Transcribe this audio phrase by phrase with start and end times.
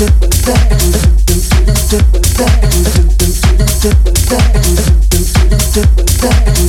[0.00, 0.24] Thank
[6.48, 6.59] you.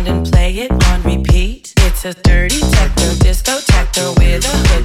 [0.00, 1.72] around and play it on repeat.
[1.78, 4.79] It's a dirty techno disco techno with a hood.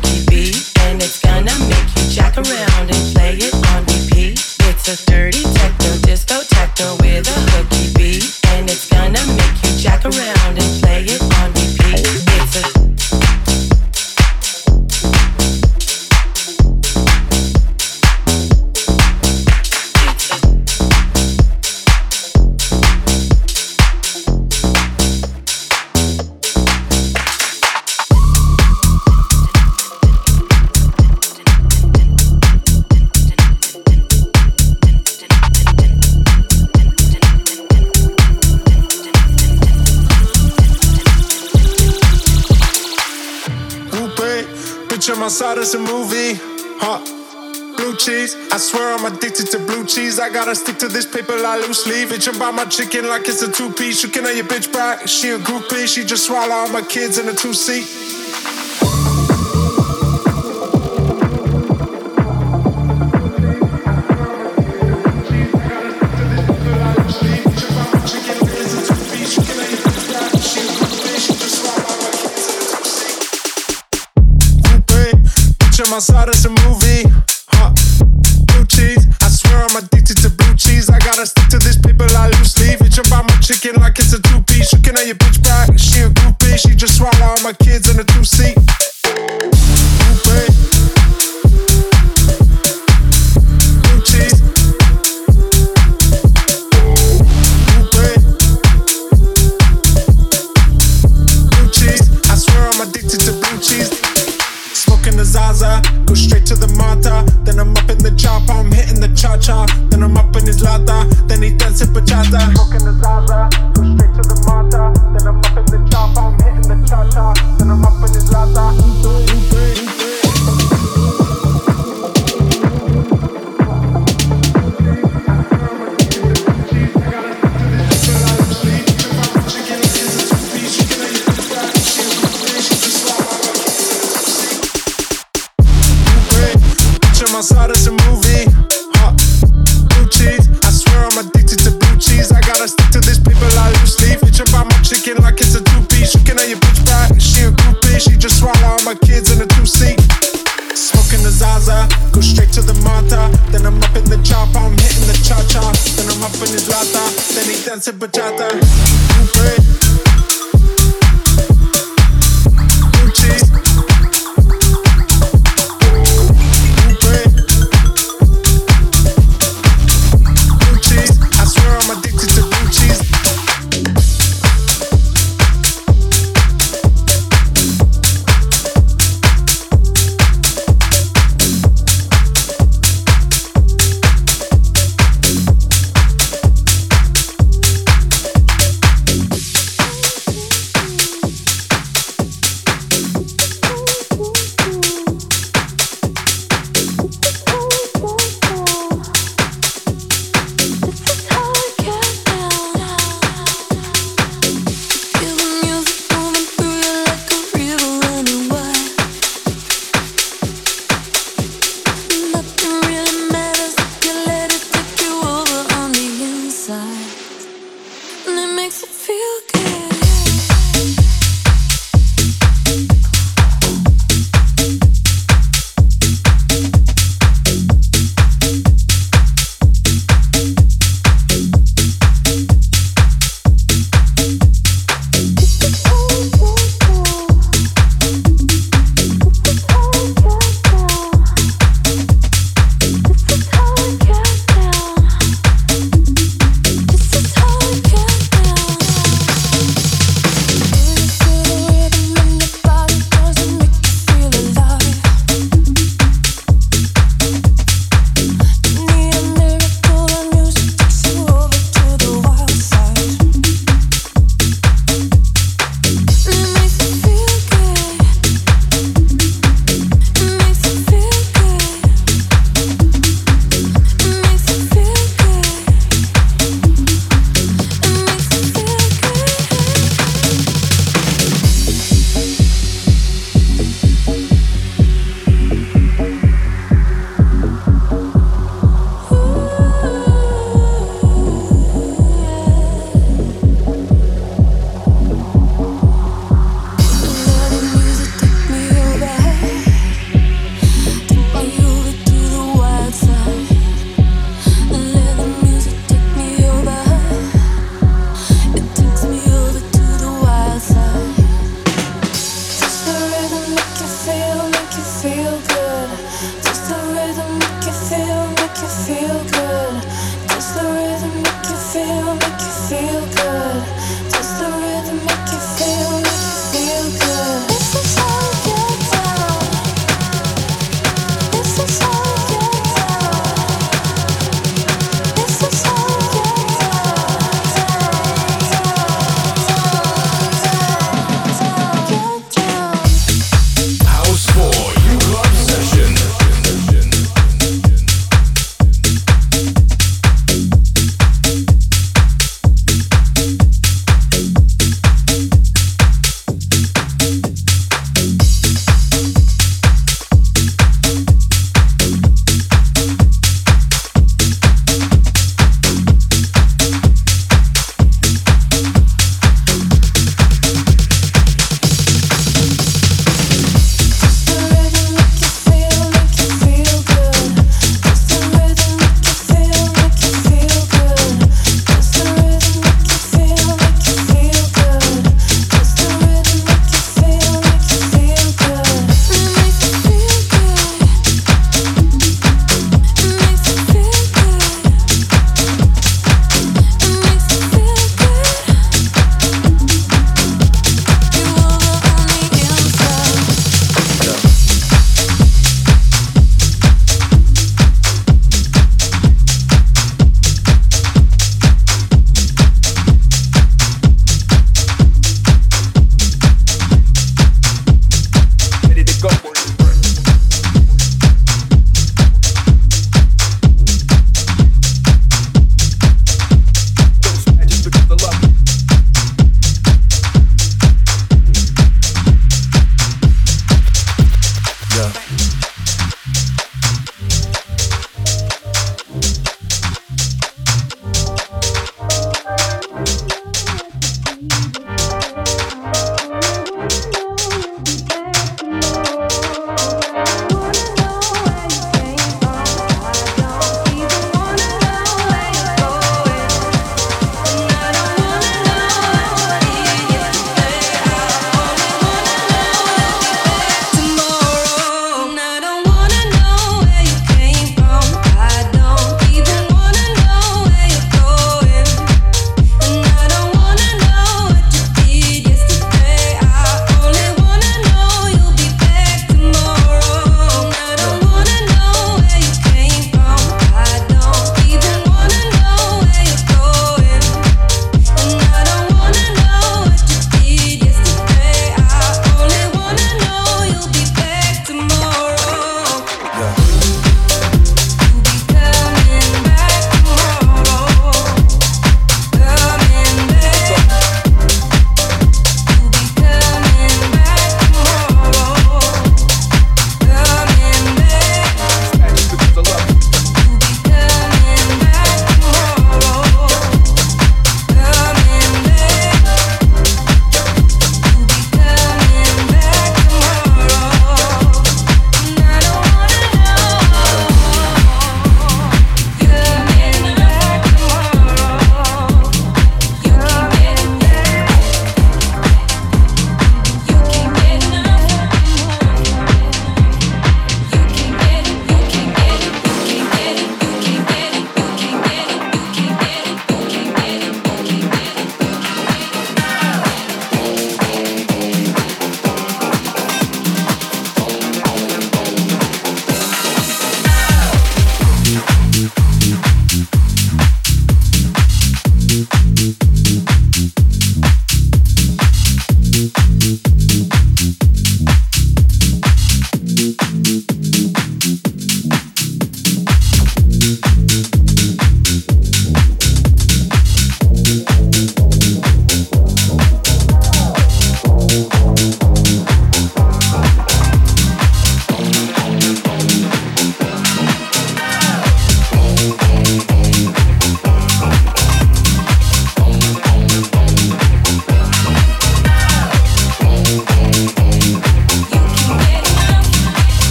[50.35, 52.11] gotta stick to this paper like loose leaf.
[52.11, 54.03] Itching by my chicken like it's a two piece.
[54.03, 55.07] You can have your bitch back.
[55.07, 55.87] She a groupie.
[55.87, 57.87] She just swallow all my kids in a two seat.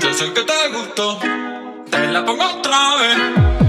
[0.00, 1.18] Yo sé que te gustó,
[1.90, 3.67] te la pongo otra vez.